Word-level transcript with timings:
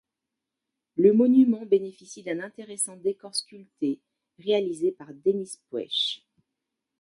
Le 0.95 1.13
monument 1.13 1.63
bénéficie 1.63 2.23
d'un 2.23 2.39
intéressant 2.39 2.97
décor 2.97 3.35
sculpté 3.35 3.99
réalisé 4.39 4.91
par 4.91 5.13
Denys 5.13 5.59
Puech. 5.69 6.23